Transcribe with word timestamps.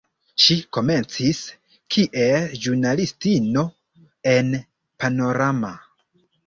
Ŝi 0.43 0.55
komencis 0.77 1.41
kiel 1.97 2.57
ĵurnalistino 2.65 3.69
en 4.35 4.53
"Panorama". 5.03 5.77